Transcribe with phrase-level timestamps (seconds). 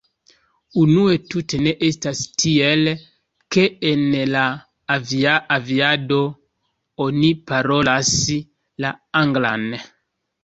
[0.83, 2.87] Unue tute ne estas tiel,
[3.55, 4.01] ke en
[4.35, 4.45] la
[4.95, 6.17] aviado
[7.07, 8.11] oni parolas
[8.87, 9.69] la anglan.